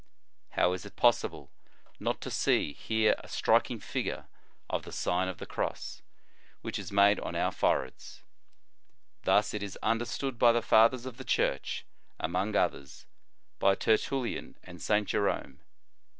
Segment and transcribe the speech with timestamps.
[0.29, 1.51] * How is it possible
[1.99, 4.23] not to see here a strik incr final re
[4.67, 6.01] of the Sio;n of the Cross
[6.63, 8.23] which is o o o made on our foreheads?
[9.25, 11.85] Thus it is under stood by the Fathers of the Church,
[12.19, 13.05] among others,
[13.59, 15.07] by Tertullian and St.
[15.07, 15.59] Jerome.